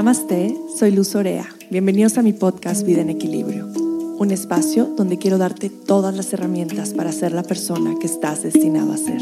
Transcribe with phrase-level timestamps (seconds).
[0.00, 1.46] Namaste, soy Luz Orea.
[1.70, 6.94] Bienvenidos a mi podcast Vida en Equilibrio, un espacio donde quiero darte todas las herramientas
[6.94, 9.20] para ser la persona que estás destinado a ser.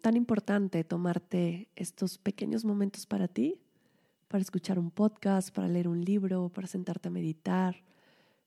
[0.00, 3.60] Tan importante tomarte estos pequeños momentos para ti,
[4.28, 7.76] para escuchar un podcast, para leer un libro, para sentarte a meditar,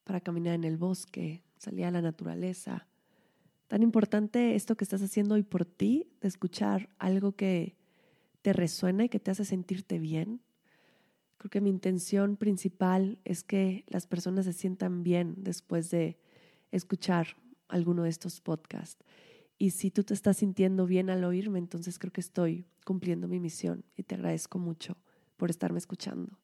[0.04, 2.88] para caminar en el bosque, salir a la naturaleza.
[3.68, 7.76] Tan importante esto que estás haciendo hoy por ti, de escuchar algo que
[8.41, 10.41] te resuena y que te hace sentirte bien.
[11.38, 16.18] Creo que mi intención principal es que las personas se sientan bien después de
[16.72, 17.38] escuchar
[17.68, 19.05] alguno de estos podcasts.
[19.57, 23.40] Y si tú te estás sintiendo bien al oírme, entonces creo que estoy cumpliendo mi
[23.40, 24.98] misión y te agradezco mucho
[25.38, 26.40] por estarme escuchando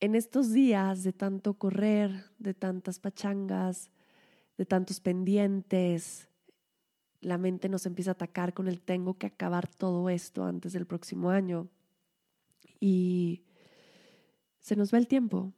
[0.00, 3.90] en estos días de tanto correr, de tantas pachangas,
[4.58, 6.28] de tantos pendientes,
[7.20, 10.86] la mente nos empieza a atacar con el tengo que acabar todo esto antes del
[10.86, 11.68] próximo año.
[12.78, 13.44] Y
[14.60, 15.52] se nos va el tiempo,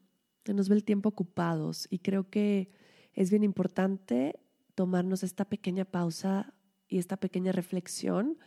[0.44, 2.70] se nos va el tiempo ocupados y creo que
[3.12, 4.38] es bien importante
[4.74, 6.54] tomarnos esta pequeña pausa
[6.88, 8.38] y esta pequeña reflexión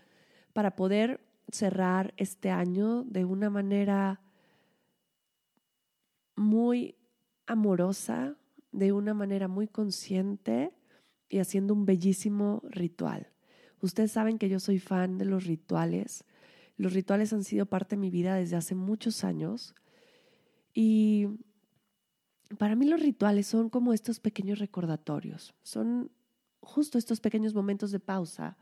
[0.54, 4.22] para poder cerrar este año de una manera
[6.42, 6.96] muy
[7.46, 8.36] amorosa,
[8.72, 10.74] de una manera muy consciente
[11.30, 13.28] y haciendo un bellísimo ritual.
[13.82, 16.24] Ustedes saben que yo soy fan de los rituales.
[16.78, 19.76] Los rituales han sido parte de mi vida desde hace muchos años
[20.74, 21.28] y
[22.58, 26.12] para mí los rituales son como estos pequeños recordatorios, son
[26.62, 28.58] justo estos pequeños momentos de pausa,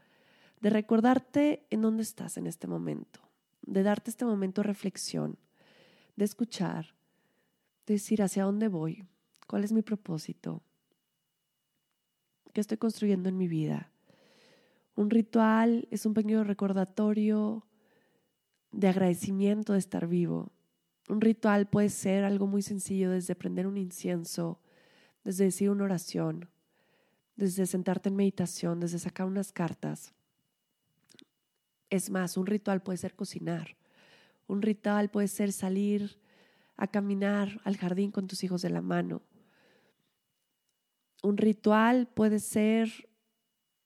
[0.61, 3.19] de recordarte en dónde estás en este momento,
[3.61, 5.37] de darte este momento de reflexión,
[6.15, 6.93] de escuchar,
[7.93, 9.05] decir hacia dónde voy,
[9.47, 10.61] cuál es mi propósito,
[12.53, 13.91] qué estoy construyendo en mi vida.
[14.95, 17.65] Un ritual es un pequeño recordatorio
[18.71, 20.51] de agradecimiento de estar vivo.
[21.07, 24.59] Un ritual puede ser algo muy sencillo, desde prender un incienso,
[25.23, 26.49] desde decir una oración,
[27.35, 30.13] desde sentarte en meditación, desde sacar unas cartas.
[31.89, 33.75] Es más, un ritual puede ser cocinar.
[34.47, 36.19] Un ritual puede ser salir
[36.79, 39.21] a caminar al jardín con tus hijos de la mano.
[41.21, 43.09] Un ritual puede ser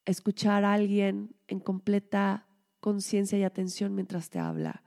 [0.05, 2.45] escuchar a alguien en completa
[2.79, 4.83] conciencia y atención mientras te habla.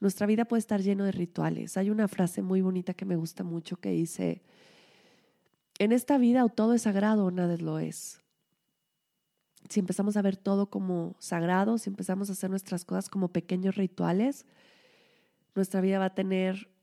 [0.00, 1.78] Nuestra vida puede estar lleno de rituales.
[1.78, 4.42] Hay una frase muy bonita que me gusta mucho que dice,
[5.78, 8.20] en esta vida o todo es sagrado o nada lo es.
[9.70, 13.76] Si empezamos a ver todo como sagrado, si empezamos a hacer nuestras cosas como pequeños
[13.76, 14.44] rituales,
[15.54, 16.73] nuestra vida va a tener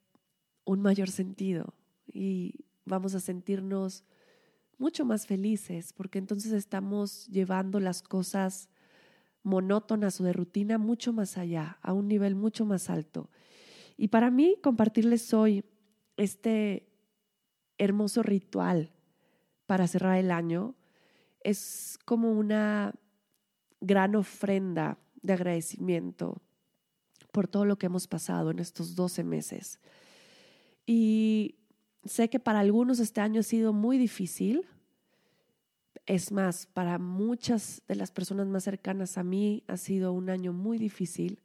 [0.66, 1.74] un mayor sentido
[2.08, 4.04] y vamos a sentirnos
[4.78, 8.70] mucho más felices porque entonces estamos llevando las cosas
[9.44, 13.30] monótonas o de rutina mucho más allá, a un nivel mucho más alto.
[13.98, 15.64] Y para mí compartirles hoy
[16.18, 16.88] este
[17.78, 18.92] hermoso ritual
[19.66, 20.76] para cerrar el año
[21.44, 22.94] es como una
[23.80, 26.42] gran ofrenda de agradecimiento
[27.32, 29.80] por todo lo que hemos pasado en estos 12 meses.
[30.86, 31.56] Y
[32.06, 34.68] sé que para algunos este año ha sido muy difícil.
[36.06, 40.52] Es más, para muchas de las personas más cercanas a mí ha sido un año
[40.54, 41.42] muy difícil.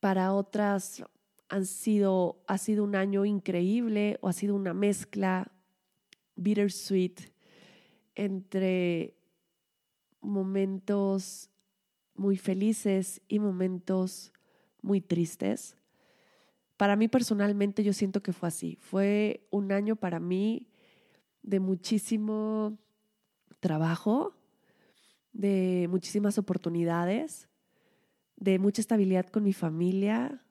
[0.00, 1.04] Para otras
[1.48, 5.52] han sido, ha sido un año increíble o ha sido una mezcla
[6.36, 7.32] bittersweet
[8.14, 9.16] entre
[10.20, 11.50] momentos
[12.14, 14.32] muy felices y momentos
[14.82, 15.76] muy tristes.
[16.76, 18.76] Para mí personalmente yo siento que fue así.
[18.80, 20.68] Fue un año para mí
[21.42, 22.78] de muchísimo
[23.60, 24.34] trabajo,
[25.32, 27.48] de muchísimas oportunidades,
[28.36, 30.42] de mucha estabilidad con mi familia,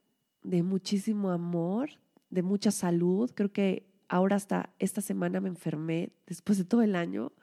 [0.43, 1.89] de muchísimo amor,
[2.29, 3.31] de mucha salud.
[3.33, 7.33] Creo que ahora hasta esta semana me enfermé después de todo el año.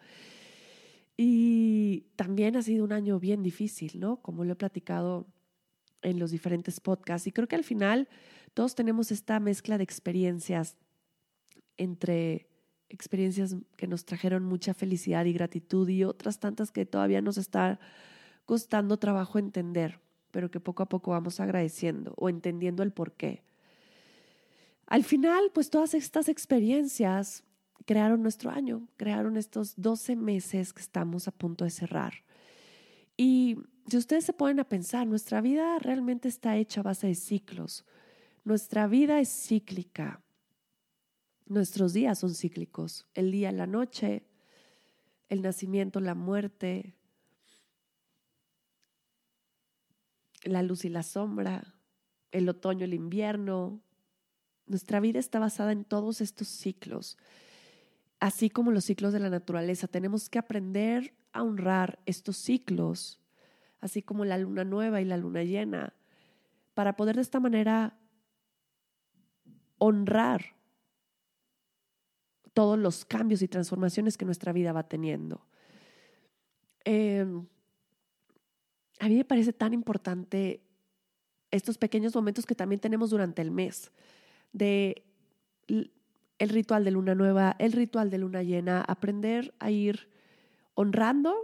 [1.16, 4.22] Y también ha sido un año bien difícil, ¿no?
[4.22, 5.26] Como lo he platicado
[6.02, 7.26] en los diferentes podcasts.
[7.26, 8.08] Y creo que al final
[8.54, 10.76] todos tenemos esta mezcla de experiencias
[11.76, 12.48] entre
[12.88, 17.78] experiencias que nos trajeron mucha felicidad y gratitud y otras tantas que todavía nos está
[18.44, 20.00] costando trabajo entender,
[20.32, 23.44] pero que poco a poco vamos agradeciendo o entendiendo el por qué.
[24.86, 27.44] Al final, pues todas estas experiencias
[27.86, 32.24] crearon nuestro año, crearon estos 12 meses que estamos a punto de cerrar.
[33.22, 37.14] Y si ustedes se ponen a pensar, nuestra vida realmente está hecha a base de
[37.14, 37.84] ciclos.
[38.44, 40.22] Nuestra vida es cíclica.
[41.44, 43.06] Nuestros días son cíclicos.
[43.12, 44.24] El día, la noche,
[45.28, 46.94] el nacimiento, la muerte,
[50.42, 51.74] la luz y la sombra,
[52.32, 53.82] el otoño, el invierno.
[54.64, 57.18] Nuestra vida está basada en todos estos ciclos,
[58.18, 59.88] así como los ciclos de la naturaleza.
[59.88, 63.20] Tenemos que aprender a honrar estos ciclos,
[63.80, 65.94] así como la luna nueva y la luna llena,
[66.74, 67.96] para poder de esta manera
[69.78, 70.56] honrar
[72.52, 75.46] todos los cambios y transformaciones que nuestra vida va teniendo.
[76.84, 77.46] Em,
[78.98, 80.62] a mí me parece tan importante
[81.50, 83.92] estos pequeños momentos que también tenemos durante el mes,
[84.52, 85.04] de
[85.66, 90.08] el ritual de luna nueva, el ritual de luna llena, aprender a ir
[90.80, 91.36] honrando,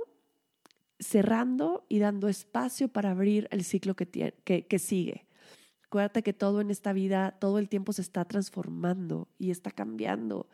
[0.99, 5.27] cerrando y dando espacio para abrir el ciclo que, que, que sigue.
[5.85, 10.49] Acuérdate que todo en esta vida, todo el tiempo se está transformando y está cambiando.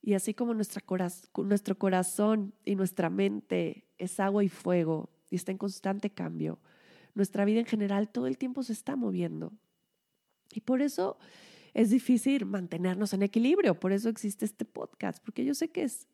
[0.00, 5.58] Y así como nuestro corazón y nuestra mente es agua y fuego y está en
[5.58, 6.60] constante cambio,
[7.14, 9.52] nuestra vida en general todo el tiempo se está moviendo.
[10.54, 11.18] Y por eso
[11.74, 16.06] es difícil mantenernos en equilibrio, por eso existe este podcast, porque yo sé que es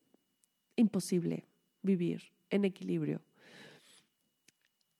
[0.76, 1.44] imposible
[1.84, 3.22] vivir en equilibrio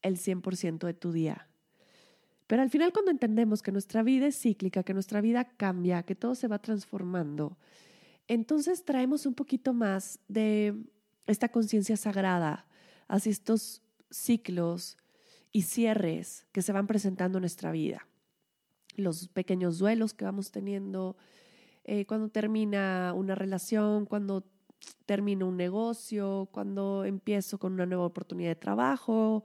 [0.02, 1.48] el 100% de tu día.
[2.46, 6.14] Pero al final cuando entendemos que nuestra vida es cíclica, que nuestra vida cambia, que
[6.14, 7.56] todo se va transformando,
[8.28, 10.75] entonces traemos un poquito más de
[11.26, 12.66] esta conciencia sagrada
[13.08, 14.96] hacia estos ciclos
[15.52, 18.06] y cierres que se van presentando en nuestra vida.
[18.96, 21.16] Los pequeños duelos que vamos teniendo,
[21.84, 24.44] eh, cuando termina una relación, cuando
[25.06, 29.44] termino un negocio, cuando empiezo con una nueva oportunidad de trabajo,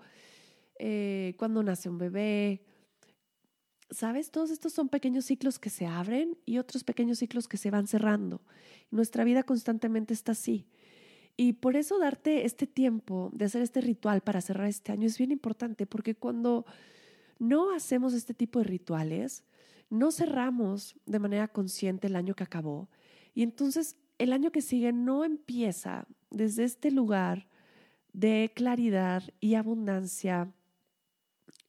[0.78, 2.64] eh, cuando nace un bebé.
[3.92, 4.30] ¿Sabes?
[4.30, 7.88] Todos estos son pequeños ciclos que se abren y otros pequeños ciclos que se van
[7.88, 8.42] cerrando.
[8.92, 10.68] Nuestra vida constantemente está así.
[11.36, 15.18] Y por eso darte este tiempo de hacer este ritual para cerrar este año es
[15.18, 16.66] bien importante, porque cuando
[17.40, 19.44] no hacemos este tipo de rituales,
[19.90, 22.90] no cerramos de manera consciente el año que acabó.
[23.34, 27.48] Y entonces el año que sigue no empieza desde este lugar
[28.14, 30.54] de claridad y abundancia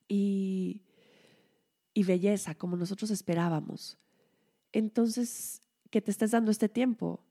[0.09, 0.83] y,
[1.95, 3.99] belleza como nosotros esperábamos.
[4.73, 5.61] Entonces,
[5.91, 7.23] que te estés dando este tiempo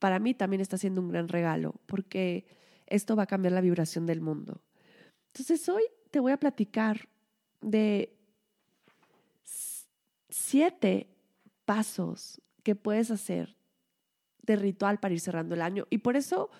[0.00, 2.44] para mí también está siendo un gran regalo, porque
[2.86, 4.62] esto va a cambiar la vibración del mundo.
[5.28, 7.08] Entonces hoy te voy a platicar
[7.60, 8.18] de
[10.28, 11.08] siete
[11.64, 13.59] pasos que puedes hacer
[14.42, 15.86] de ritual para ir cerrando el año.
[15.90, 16.50] Y por eso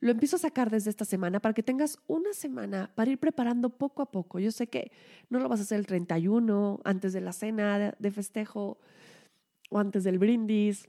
[0.00, 3.70] lo empiezo a sacar desde esta semana para que tengas una semana para ir preparando
[3.70, 4.38] poco a poco.
[4.38, 4.92] Yo sé que
[5.28, 8.78] no lo vas a hacer el 31, antes de la cena de festejo
[9.70, 10.88] o antes del brindis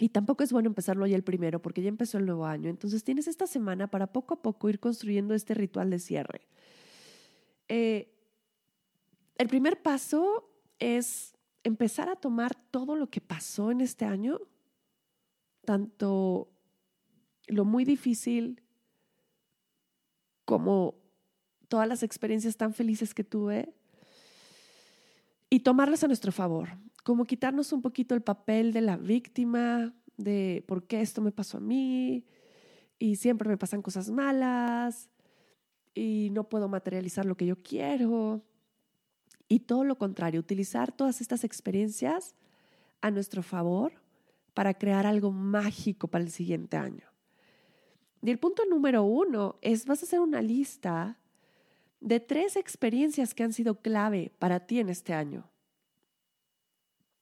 [0.00, 2.70] y tampoco es bueno empezarlo ya el primero porque ya empezó el nuevo año.
[2.70, 6.40] Entonces tienes esta semana para poco a poco ir construyendo este ritual de cierre.
[7.68, 8.10] Eh,
[9.36, 14.40] el primer paso es empezar a tomar todo lo que pasó en este año,
[15.70, 16.50] tanto
[17.46, 18.60] lo muy difícil
[20.44, 20.96] como
[21.68, 23.72] todas las experiencias tan felices que tuve,
[25.48, 26.70] y tomarlas a nuestro favor
[27.04, 31.58] como quitarnos un poquito el papel de la víctima, de por qué esto me pasó
[31.58, 32.26] a mí
[32.98, 35.08] y siempre me pasan cosas malas
[35.94, 38.44] y no puedo materializar lo que yo quiero.
[39.46, 42.34] Y todo lo contrario, utilizar todas estas experiencias
[43.00, 43.99] a nuestro favor
[44.54, 47.06] para crear algo mágico para el siguiente año.
[48.22, 51.18] Y el punto número uno es, vas a hacer una lista
[52.00, 55.50] de tres experiencias que han sido clave para ti en este año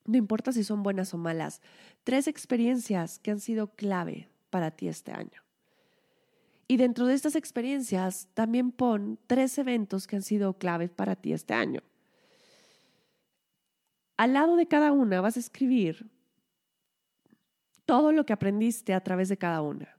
[0.08, 1.60] no importa si son buenas o malas,
[2.02, 5.42] tres experiencias que han sido clave para ti este año.
[6.66, 11.34] Y dentro de estas experiencias también pon tres eventos que han sido clave para ti
[11.34, 11.82] este año.
[14.16, 16.10] Al lado de cada una vas a escribir
[17.88, 19.96] todo lo que aprendiste a través de cada una.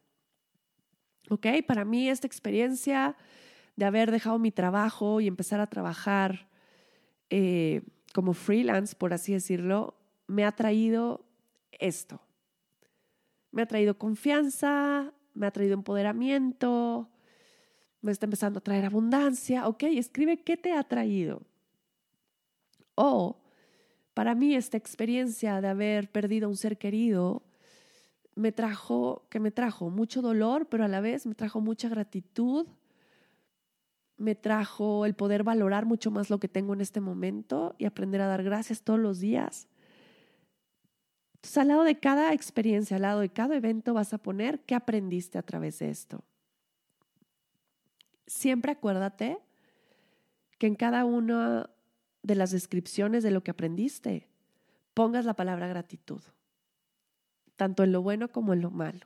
[1.32, 1.48] ¿Ok?
[1.66, 3.18] Para mí esta experiencia
[3.76, 6.48] de haber dejado mi trabajo y empezar a trabajar
[7.32, 7.82] eh,
[8.14, 9.96] como freelance, por así decirlo,
[10.28, 11.26] me ha traído
[11.72, 12.22] esto.
[13.50, 17.10] Me ha traído confianza, me ha traído empoderamiento,
[18.02, 19.68] me está empezando a traer abundancia.
[19.68, 21.42] Ok, escribe qué te ha traído.
[22.94, 23.42] O
[24.14, 27.49] para mí esta experiencia de haber perdido a un ser querido
[28.40, 32.68] me trajo, que me trajo mucho dolor, pero a la vez me trajo mucha gratitud,
[34.18, 38.22] me trajo el poder valorar mucho más lo que tengo en este momento y aprender
[38.22, 39.68] a dar gracias todos los días.
[41.36, 44.76] Entonces, al lado de cada experiencia, al lado de cada evento, vas a poner qué
[44.76, 46.24] aprendiste a través de esto.
[48.28, 49.40] Siempre acuérdate
[50.58, 51.70] que en cada una
[52.24, 54.28] de las descripciones de lo que aprendiste
[54.94, 56.22] pongas la palabra gratitud,
[57.60, 59.06] tanto en lo bueno como en lo malo.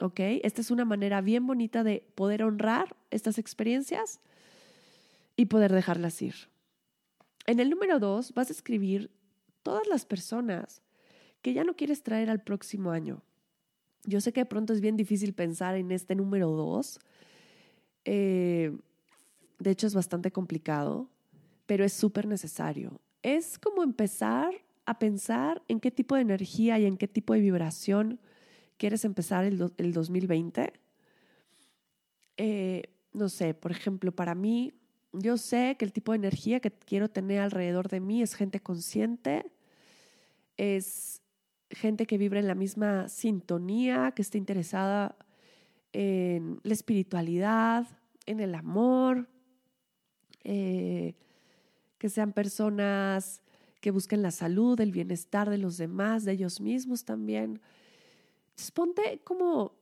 [0.00, 0.18] ¿Ok?
[0.18, 4.18] Esta es una manera bien bonita de poder honrar estas experiencias
[5.36, 6.34] y poder dejarlas ir.
[7.46, 9.10] En el número dos vas a escribir
[9.62, 10.80] todas las personas
[11.42, 13.20] que ya no quieres traer al próximo año.
[14.04, 16.98] Yo sé que de pronto es bien difícil pensar en este número dos.
[18.06, 18.74] Eh,
[19.58, 21.10] de hecho, es bastante complicado,
[21.66, 23.02] pero es súper necesario.
[23.22, 24.54] Es como empezar
[24.86, 28.20] a pensar en qué tipo de energía y en qué tipo de vibración
[28.76, 30.72] quieres empezar el, el 2020.
[32.36, 34.74] Eh, no sé, por ejemplo, para mí,
[35.12, 38.60] yo sé que el tipo de energía que quiero tener alrededor de mí es gente
[38.60, 39.50] consciente,
[40.56, 41.22] es
[41.70, 45.16] gente que vibra en la misma sintonía, que esté interesada
[45.92, 47.86] en la espiritualidad,
[48.26, 49.28] en el amor,
[50.44, 51.14] eh,
[51.98, 53.40] que sean personas
[53.86, 57.60] que busquen la salud, el bienestar de los demás, de ellos mismos también.
[58.74, 59.76] Ponte como,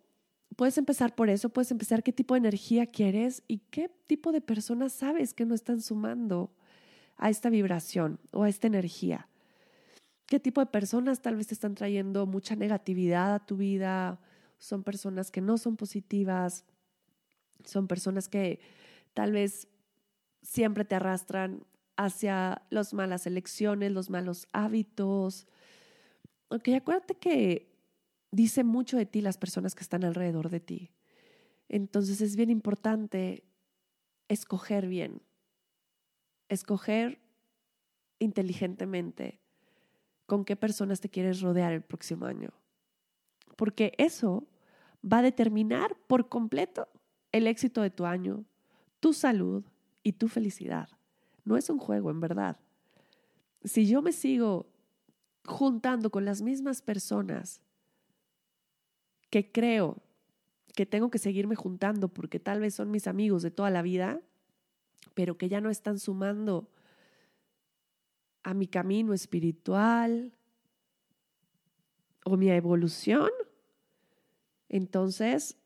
[0.56, 4.42] puedes empezar por eso, puedes empezar qué tipo de energía quieres y qué tipo de
[4.42, 6.50] personas sabes que no están sumando
[7.16, 9.26] a esta vibración o a esta energía.
[10.26, 14.20] ¿Qué tipo de personas tal vez te están trayendo mucha negatividad a tu vida?
[14.58, 16.66] Son personas que no son positivas,
[17.64, 18.60] son personas que
[19.14, 19.66] tal vez
[20.42, 21.64] siempre te arrastran
[21.96, 25.46] hacia las malas elecciones, los malos hábitos.
[26.48, 27.72] Ok, acuérdate que
[28.30, 30.90] dice mucho de ti las personas que están alrededor de ti.
[31.68, 33.44] Entonces es bien importante
[34.28, 35.22] escoger bien,
[36.48, 37.20] escoger
[38.18, 39.40] inteligentemente
[40.26, 42.50] con qué personas te quieres rodear el próximo año.
[43.56, 44.48] Porque eso
[45.04, 46.88] va a determinar por completo
[47.32, 48.44] el éxito de tu año,
[49.00, 49.64] tu salud,
[50.04, 50.88] y tu felicidad.
[51.44, 52.56] No es un juego, en verdad.
[53.64, 54.66] Si yo me sigo
[55.46, 57.60] juntando con las mismas personas
[59.30, 60.02] que creo
[60.74, 64.20] que tengo que seguirme juntando porque tal vez son mis amigos de toda la vida,
[65.14, 66.68] pero que ya no están sumando
[68.42, 70.32] a mi camino espiritual
[72.24, 73.30] o mi evolución,
[74.68, 75.56] entonces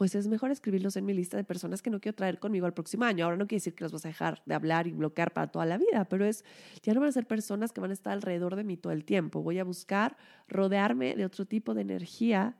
[0.00, 2.72] pues es mejor escribirlos en mi lista de personas que no quiero traer conmigo al
[2.72, 3.26] próximo año.
[3.26, 5.66] Ahora no quiere decir que los vas a dejar de hablar y bloquear para toda
[5.66, 6.42] la vida, pero es,
[6.82, 9.04] ya no van a ser personas que van a estar alrededor de mí todo el
[9.04, 9.42] tiempo.
[9.42, 10.16] Voy a buscar
[10.48, 12.56] rodearme de otro tipo de energía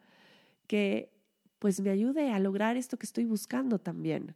[0.67, 1.15] que
[1.59, 4.35] pues me ayude a lograr esto que estoy buscando también.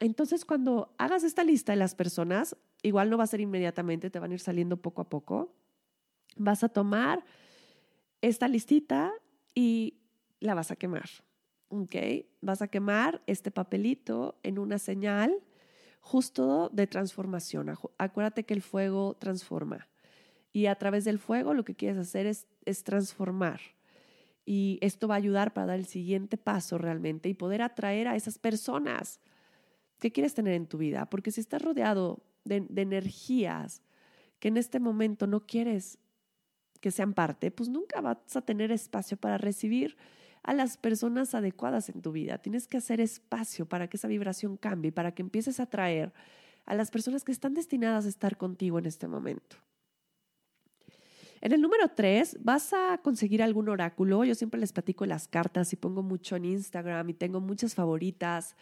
[0.00, 4.18] Entonces, cuando hagas esta lista de las personas, igual no va a ser inmediatamente, te
[4.18, 5.54] van a ir saliendo poco a poco.
[6.36, 7.22] Vas a tomar
[8.22, 9.12] esta listita
[9.54, 9.98] y
[10.40, 11.10] la vas a quemar
[11.68, 11.96] ¿ok?
[12.40, 15.38] Vas a quemar este papelito en una señal
[16.00, 17.74] justo de transformación.
[17.98, 19.88] Acuérdate que el fuego transforma.
[20.52, 22.46] Y a través del fuego lo que quieres hacer es,
[22.84, 23.60] transformar.
[24.44, 28.16] Y esto va a ayudar para dar el siguiente paso realmente y poder atraer a
[28.16, 29.20] esas personas
[29.98, 31.06] que quieres tener en tu vida.
[31.10, 33.82] Porque si estás rodeado de, de energías
[34.38, 35.98] que en este momento no quieres
[36.80, 39.96] que sean parte, pues nunca vas a tener espacio para recibir
[40.42, 42.38] a las personas adecuadas en tu vida.
[42.38, 46.12] Tienes que hacer espacio para que esa vibración cambie, para que empieces a atraer
[46.66, 49.56] a las personas que están destinadas a estar contigo en este momento.
[51.40, 54.24] En el número tres, vas a conseguir algún oráculo.
[54.24, 58.56] Yo siempre les platico las cartas y pongo mucho en Instagram y tengo muchas favoritas.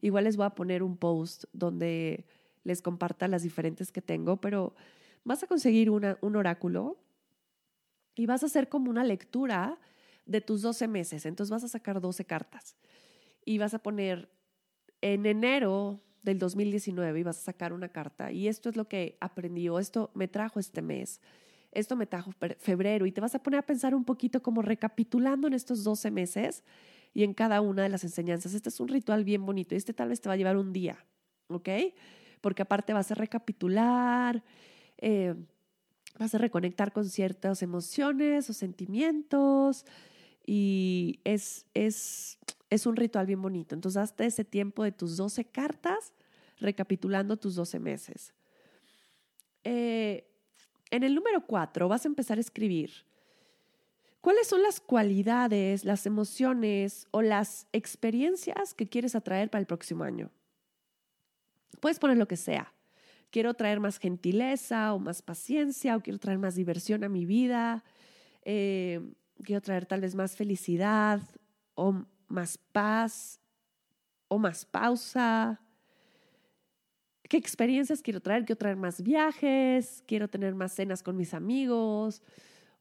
[0.00, 2.26] Igual les voy a poner un post donde
[2.64, 4.74] les comparta las diferentes que tengo, pero
[5.24, 6.98] vas a conseguir un oráculo
[8.16, 9.78] y vas a hacer como una lectura
[10.26, 11.24] de tus 12 meses.
[11.24, 12.76] Entonces vas a sacar 12 cartas
[13.44, 14.28] y vas a poner
[15.00, 18.32] en enero del 2019 y vas a sacar una carta.
[18.32, 21.20] Y esto es lo que aprendí o esto me trajo este mes.
[21.72, 25.46] Esto me trajo febrero y te vas a poner a pensar un poquito como recapitulando
[25.46, 26.64] en estos 12 meses
[27.12, 28.54] y en cada una de las enseñanzas.
[28.54, 30.72] Este es un ritual bien bonito y este tal vez te va a llevar un
[30.72, 31.04] día,
[31.48, 31.68] ¿ok?
[32.40, 34.42] Porque aparte vas a recapitular,
[34.98, 35.34] eh,
[36.18, 39.84] vas a reconectar con ciertas emociones o sentimientos,
[40.46, 42.38] y es, es,
[42.70, 43.74] es un ritual bien bonito.
[43.74, 46.14] Entonces, hasta ese tiempo de tus 12 cartas,
[46.58, 48.32] recapitulando tus 12 meses.
[49.64, 50.30] Eh,
[50.90, 53.04] en el número 4 vas a empezar a escribir
[54.20, 60.04] cuáles son las cualidades, las emociones o las experiencias que quieres atraer para el próximo
[60.04, 60.30] año.
[61.80, 62.72] Puedes poner lo que sea.
[63.30, 67.84] quiero traer más gentileza o más paciencia o quiero traer más diversión a mi vida,
[68.42, 69.00] eh,
[69.42, 71.20] quiero traer tal vez más felicidad
[71.74, 73.40] o más paz
[74.28, 75.60] o más pausa.
[77.28, 78.44] ¿Qué experiencias quiero traer?
[78.44, 82.22] Quiero traer más viajes, quiero tener más cenas con mis amigos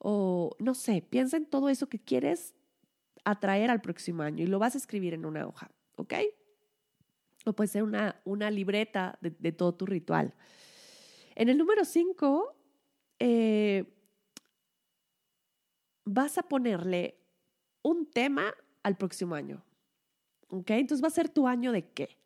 [0.08, 2.54] o no sé, piensa en todo eso que quieres
[3.24, 6.14] atraer al próximo año y lo vas a escribir en una hoja, ¿ok?
[7.46, 10.36] O puede ser una, una libreta de, todo tu ritual.
[11.34, 12.56] En el número 5,
[13.18, 13.95] eh,
[16.06, 17.18] vas a ponerle
[17.82, 19.64] un tema al próximo año.
[20.50, 20.72] ¿Ok?
[20.72, 22.18] Entonces va a ser tu año de qué.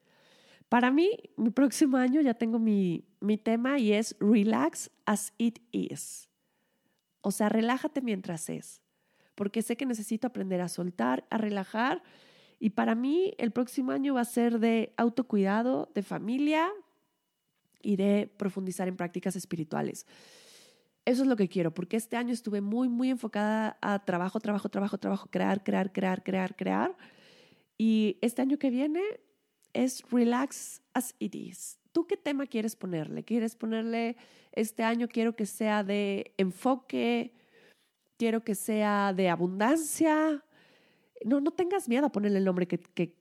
[0.68, 5.60] Para mí, mi próximo año ya tengo mi, mi tema y es Relax as it
[5.72, 6.30] is.
[7.22, 8.82] O sea, relájate mientras es.
[9.36, 12.04] Porque sé que necesito aprender a soltar, a relajar
[12.60, 16.70] y para mí el próximo año va a ser de autocuidado, de familia
[17.82, 20.06] y de profundizar en prácticas espirituales.
[21.10, 24.70] Eso es lo que quiero, porque este año estuve muy, muy enfocada a trabajo, trabajo,
[24.70, 26.96] trabajo, trabajo, crear, crear, crear, crear, crear.
[27.80, 29.02] Y este año que viene
[29.74, 31.80] es relax as it is.
[31.94, 33.24] ¿Tú qué tema quieres ponerle?
[33.24, 34.18] ¿Quieres ponerle
[34.52, 37.34] este año quiero que sea de enfoque?
[38.20, 40.44] ¿Quiero que sea de abundancia?
[41.26, 43.18] no, no tengas miedo a ponerle el nombre que,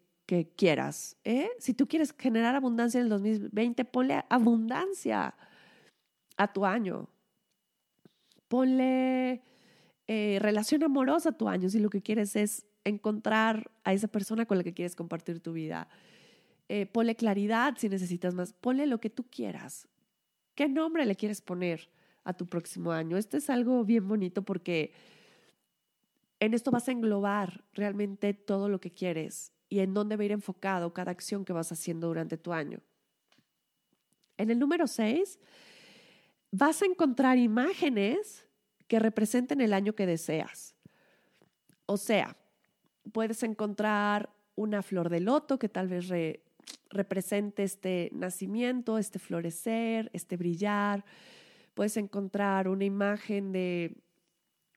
[0.56, 1.16] quieras.
[1.24, 1.48] ¿eh?
[1.58, 5.34] Si tú quieres generar abundancia en el 2020, ponle abundancia
[6.36, 7.08] a tu año.
[8.48, 9.42] Ponle
[10.06, 14.46] eh, relación amorosa a tu año si lo que quieres es encontrar a esa persona
[14.46, 15.88] con la que quieres compartir tu vida.
[16.68, 18.52] Eh, ponle claridad si necesitas más.
[18.52, 19.88] Ponle lo que tú quieras.
[20.54, 21.90] ¿Qué nombre le quieres poner
[22.24, 23.16] a tu próximo año?
[23.16, 24.92] Esto es algo bien bonito porque
[26.40, 30.26] en esto vas a englobar realmente todo lo que quieres y en dónde va a
[30.26, 32.80] ir enfocado cada acción que vas haciendo durante tu año.
[34.36, 35.38] En el número 6,
[36.50, 38.46] vas a encontrar imágenes
[38.86, 40.74] que representen el año que deseas.
[41.86, 42.36] O sea,
[43.12, 46.08] puedes encontrar una flor de loto que tal vez
[46.90, 51.04] represente este nacimiento, este florecer, este brillar.
[51.74, 53.96] Puedes encontrar una imagen de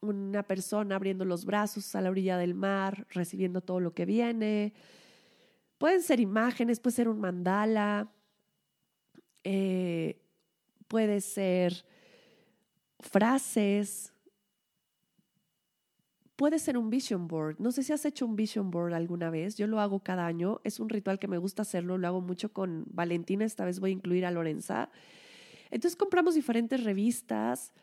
[0.02, 4.74] una persona abriendo los brazos a la orilla del mar, recibiendo todo lo que viene.
[5.78, 8.12] Pueden ser imágenes, puede ser un mandala,
[9.44, 10.21] eh,
[10.92, 11.86] puede ser
[13.00, 14.12] frases,
[16.36, 17.56] puede ser un vision board.
[17.60, 20.60] No sé si has hecho un vision board alguna vez, yo lo hago cada año,
[20.66, 23.92] es un ritual que me gusta hacerlo, lo hago mucho con Valentina, esta vez voy
[23.92, 24.90] a incluir a Lorenza.
[25.70, 27.74] Entonces compramos diferentes revistas,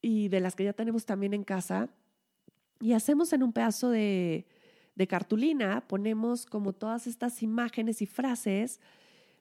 [0.00, 1.90] y de las que ya tenemos también en casa.
[2.80, 4.46] Y hacemos en un pedazo de,
[4.94, 8.80] de cartulina, ponemos como todas estas imágenes y frases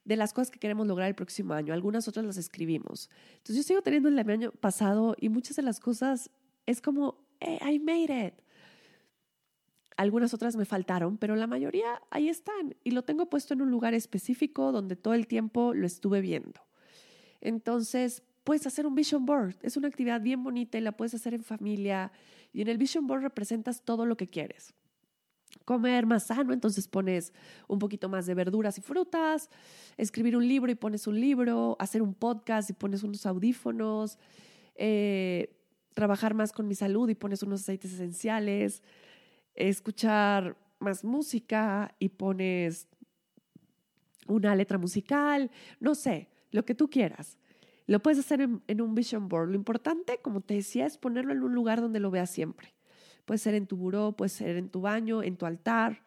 [0.10, 1.72] de las cosas que queremos lograr el próximo año.
[1.72, 3.12] Algunas otras las escribimos.
[3.38, 6.32] Entonces yo sigo teniendo el año pasado y muchas de las cosas
[6.66, 8.34] es como, hey, I made it.
[9.98, 13.70] Algunas otras me faltaron, pero la mayoría ahí están y lo tengo puesto en un
[13.70, 16.60] lugar específico donde todo el tiempo lo estuve viendo.
[17.40, 19.58] Entonces, puedes hacer un vision board.
[19.62, 22.12] Es una actividad bien bonita y la puedes hacer en familia.
[22.52, 24.74] Y en el vision board representas todo lo que quieres.
[25.66, 27.34] Comer más sano, entonces pones
[27.68, 29.50] un poquito más de verduras y frutas,
[29.98, 34.18] escribir un libro y pones un libro, hacer un podcast y pones unos audífonos,
[34.76, 35.56] eh,
[35.94, 38.84] trabajar más con mi salud y pones unos aceites esenciales,
[39.54, 42.88] escuchar más música y pones
[44.28, 47.38] una letra musical, no sé, lo que tú quieras.
[47.90, 49.50] Lo puedes hacer en, un vision board.
[49.50, 52.76] Lo importante, como te decía, es ponerlo en un lugar donde lo veas siempre.
[53.30, 56.02] Puede ser en tu buró, puede ser en tu baño, en tu altar.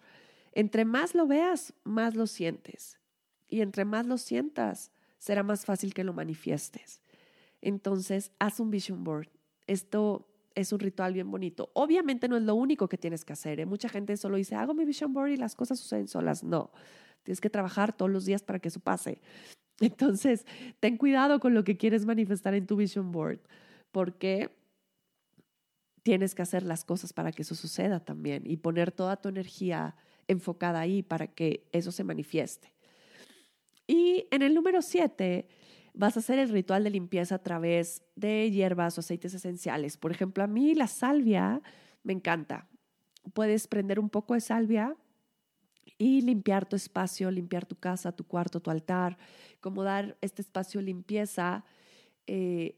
[0.50, 2.98] Entre más lo veas, más lo sientes.
[3.46, 7.00] Y entre más lo sientas, será más fácil que lo manifiestes.
[7.61, 9.28] Entonces, haz un vision board.
[9.68, 11.70] Esto es un ritual bien bonito.
[11.74, 13.61] Obviamente no es lo único que tienes que hacer.
[13.61, 13.66] ¿eh?
[13.66, 16.42] Mucha gente solo dice, hago mi vision board y las cosas suceden solas.
[16.42, 16.72] No,
[17.22, 19.20] tienes que trabajar todos los días para que eso pase.
[19.78, 20.44] Entonces,
[20.80, 23.38] ten cuidado con lo que quieres manifestar en tu vision board,
[23.92, 24.50] porque
[26.02, 29.96] tienes que hacer las cosas para que eso suceda también y poner toda tu energía
[30.28, 32.72] enfocada ahí para que eso se manifieste.
[33.86, 35.48] Y en el número siete,
[35.94, 39.96] vas a hacer el ritual de limpieza a través de hierbas o aceites esenciales.
[39.96, 41.60] Por ejemplo, a mí la salvia
[42.02, 42.68] me encanta.
[43.34, 44.96] Puedes prender un poco de salvia
[45.98, 49.18] y limpiar tu espacio, limpiar tu casa, tu cuarto, tu altar,
[49.60, 51.64] como dar este espacio limpieza
[52.26, 52.76] eh,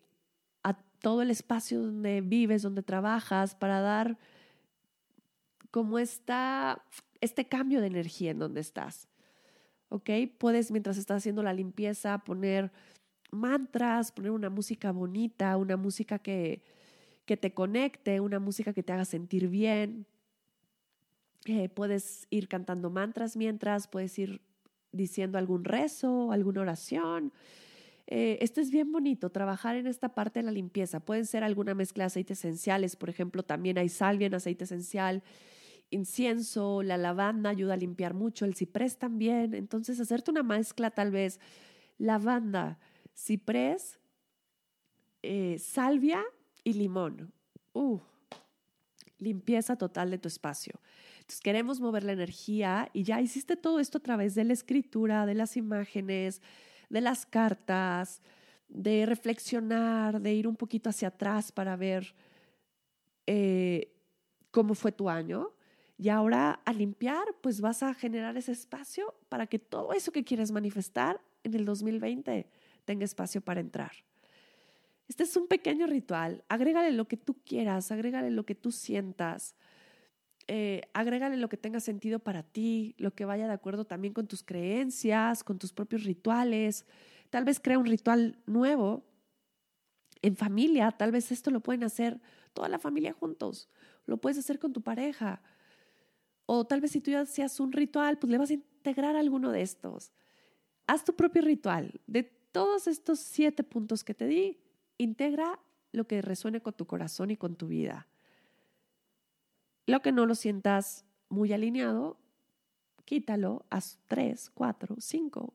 [1.04, 4.16] todo el espacio donde vives, donde trabajas, para dar
[5.70, 6.82] como esta,
[7.20, 9.06] este cambio de energía en donde estás.
[9.90, 10.08] ¿Ok?
[10.38, 12.72] Puedes, mientras estás haciendo la limpieza, poner
[13.30, 16.62] mantras, poner una música bonita, una música que,
[17.26, 20.06] que te conecte, una música que te haga sentir bien.
[21.44, 24.40] Eh, puedes ir cantando mantras mientras, puedes ir
[24.90, 27.30] diciendo algún rezo, alguna oración.
[28.06, 31.00] Eh, esto es bien bonito, trabajar en esta parte de la limpieza.
[31.00, 35.22] Pueden ser alguna mezcla de aceites esenciales, por ejemplo, también hay salvia en aceite esencial,
[35.90, 39.54] incienso, la lavanda ayuda a limpiar mucho, el ciprés también.
[39.54, 41.40] Entonces, hacerte una mezcla tal vez
[41.98, 42.78] lavanda,
[43.16, 43.98] ciprés,
[45.22, 46.22] eh, salvia
[46.62, 47.32] y limón.
[47.72, 47.98] Uh,
[49.18, 50.80] limpieza total de tu espacio.
[51.16, 55.24] Entonces queremos mover la energía y ya hiciste todo esto a través de la escritura,
[55.24, 56.42] de las imágenes,
[56.94, 58.22] de las cartas,
[58.68, 62.14] de reflexionar, de ir un poquito hacia atrás para ver
[63.26, 63.92] eh,
[64.52, 65.50] cómo fue tu año.
[65.98, 70.22] Y ahora a limpiar, pues vas a generar ese espacio para que todo eso que
[70.22, 72.46] quieres manifestar en el 2020
[72.85, 73.90] tenga espacio para entrar.
[75.09, 76.44] Este es un pequeño ritual.
[76.48, 79.57] Agrégale lo que tú quieras, agrégale lo que tú sientas,
[80.48, 84.26] eh, agrégale lo que tenga sentido para ti, lo que vaya de acuerdo también con
[84.26, 86.87] tus creencias, con tus propios rituales.
[87.30, 89.04] Tal vez crea un ritual nuevo
[90.22, 92.20] en familia, tal vez esto lo pueden hacer
[92.52, 93.68] toda la familia juntos,
[94.07, 95.42] lo puedes hacer con tu pareja.
[96.46, 99.50] O tal vez si tú ya hacías un ritual, pues le vas a integrar alguno
[99.50, 100.12] de estos.
[100.87, 102.00] Haz tu propio ritual.
[102.07, 104.61] De todos estos siete puntos que te di,
[104.98, 105.59] integra
[105.92, 108.07] lo que resuene con tu corazón y con tu vida.
[109.87, 112.16] Lo que no lo sientas muy alineado,
[113.05, 115.55] quítalo, haz tres, cuatro, cinco.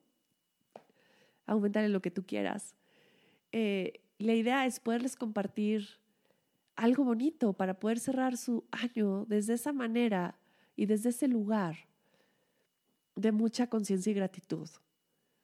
[1.46, 2.76] Aumentale lo que tú quieras.
[3.52, 5.88] Eh, la idea es poderles compartir
[6.76, 10.38] algo bonito para poder cerrar su año desde esa manera
[10.76, 11.76] y desde ese lugar
[13.16, 14.68] de mucha conciencia y gratitud.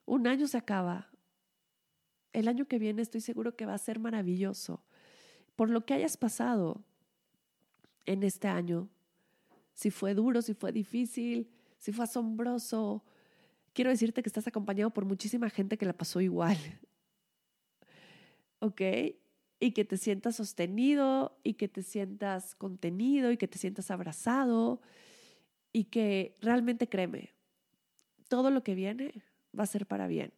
[0.04, 1.10] Un año se acaba.
[2.32, 4.82] El año que viene estoy seguro que va a ser maravilloso.
[5.56, 6.84] Por lo que hayas pasado
[8.06, 8.88] en este año,
[9.74, 13.04] si fue duro, si fue difícil, si fue asombroso,
[13.72, 16.56] quiero decirte que estás acompañado por muchísima gente que la pasó igual.
[18.60, 18.80] ¿Ok?
[19.60, 24.80] Y que te sientas sostenido y que te sientas contenido y que te sientas abrazado
[25.72, 27.34] y que realmente créeme,
[28.28, 29.22] todo lo que viene
[29.58, 30.32] va a ser para bien.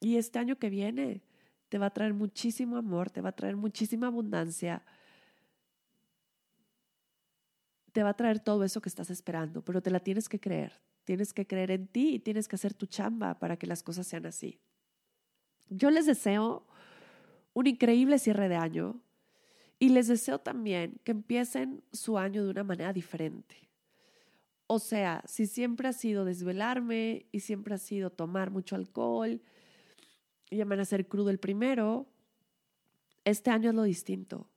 [0.00, 1.22] Y este año que viene
[1.68, 4.84] te va a traer muchísimo amor, te va a traer muchísima abundancia,
[7.92, 10.80] te va a traer todo eso que estás esperando, pero te la tienes que creer.
[11.04, 14.06] Tienes que creer en ti y tienes que hacer tu chamba para que las cosas
[14.06, 14.60] sean así.
[15.68, 16.66] Yo les deseo
[17.54, 19.00] un increíble cierre de año
[19.78, 23.68] y les deseo también que empiecen su año de una manera diferente.
[24.68, 29.42] O sea, si siempre ha sido desvelarme y siempre ha sido tomar mucho alcohol
[30.50, 32.06] y hacer crudo el primero,
[33.24, 34.51] este año es lo distinto.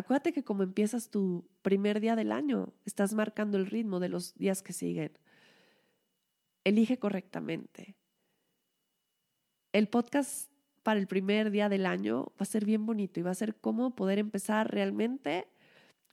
[0.00, 4.34] Acuérdate que como empiezas tu primer día del año, estás marcando el ritmo de los
[4.34, 5.12] días que siguen.
[6.64, 7.96] Elige correctamente.
[9.74, 10.50] El podcast
[10.82, 13.56] para el primer día del año va a ser bien bonito y va a ser
[13.56, 15.46] cómo poder empezar realmente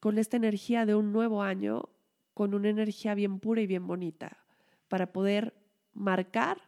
[0.02, 1.88] con esta energía de un nuevo año
[2.34, 4.44] con una energía bien pura y bien bonita
[4.90, 5.54] para poder
[5.94, 6.62] marcar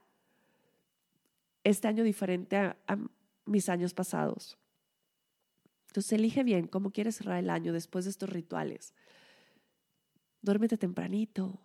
[1.65, 2.75] este año diferente a,
[3.45, 4.57] mis años pasados.
[5.89, 8.93] Entonces elige bien cómo quieres cerrar el año después de estos rituales.
[10.41, 11.59] Duérmete tempranito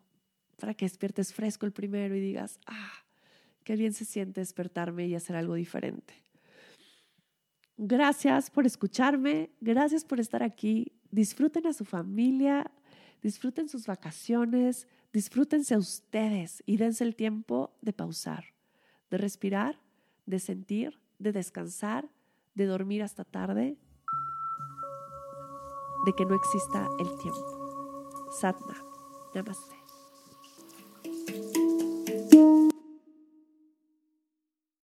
[0.59, 3.05] para que despiertes fresco el primero y digas, ah,
[3.63, 6.15] qué bien se siente despertarme y hacer algo diferente.
[7.77, 10.93] Gracias por escucharme, gracias por estar aquí.
[11.11, 12.71] Disfruten a su familia,
[13.25, 18.45] Disfruten sus vacaciones, disfrútense a ustedes y dense el tiempo de pausar,
[19.11, 19.81] de respirar,
[20.27, 22.07] de sentir, de descansar,
[22.55, 23.79] de dormir hasta tarde,
[26.05, 28.29] de que no exista el tiempo.
[28.33, 28.85] Satna.
[29.35, 29.74] Namaste.